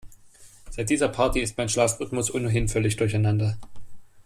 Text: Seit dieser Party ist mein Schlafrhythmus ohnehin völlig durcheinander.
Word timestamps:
Seit 0.71 0.89
dieser 0.89 1.09
Party 1.09 1.41
ist 1.41 1.59
mein 1.59 1.69
Schlafrhythmus 1.69 2.33
ohnehin 2.33 2.67
völlig 2.67 2.95
durcheinander. 2.95 3.59